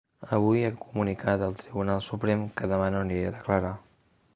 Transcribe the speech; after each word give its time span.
Avui 0.37 0.63
he 0.69 0.71
comunicat 0.85 1.45
al 1.49 1.55
Tribunal 1.61 2.03
Suprem 2.09 2.49
que 2.59 2.71
demà 2.75 2.93
no 2.97 3.05
aniré 3.07 3.31
a 3.33 3.41
declarar. 3.41 3.77